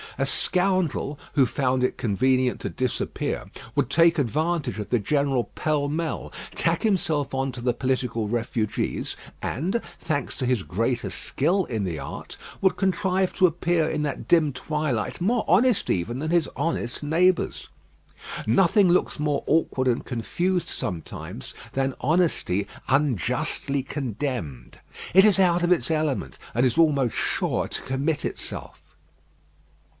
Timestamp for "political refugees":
7.73-9.15